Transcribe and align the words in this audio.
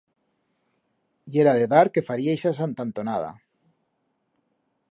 Yera 1.35 1.53
de 1.59 1.67
dar 1.73 1.83
que 1.97 2.05
faría 2.09 2.35
ixa 2.37 2.53
santantonada. 2.61 3.29